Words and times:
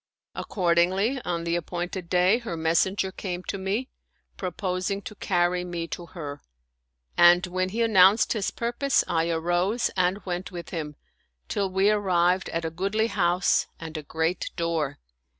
Accordingly, 0.33 1.21
on 1.25 1.43
the 1.43 1.55
appointed 1.55 2.09
day 2.09 2.39
her 2.39 2.57
messen 2.57 2.95
ger 2.95 3.11
came 3.11 3.43
to 3.43 3.59
me, 3.59 3.87
proposing 4.35 5.03
to 5.03 5.13
carry 5.13 5.63
me 5.63 5.87
to 5.89 6.07
her; 6.07 6.41
and 7.15 7.45
when 7.45 7.69
he 7.69 7.83
announced 7.83 8.33
his 8.33 8.49
purpose 8.49 9.03
I 9.07 9.29
arose 9.29 9.91
and 9.95 10.17
went 10.25 10.51
with 10.51 10.71
him, 10.71 10.95
till 11.47 11.69
we 11.69 11.91
arrived 11.91 12.49
at 12.49 12.65
a 12.65 12.71
goodly 12.71 13.09
house 13.09 13.67
and 13.79 13.95
a 13.95 14.01
great 14.01 14.49
door. 14.55 14.97